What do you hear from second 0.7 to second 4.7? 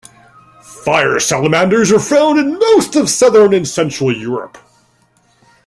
Fire Salamanders are found in most of southern and central Europe.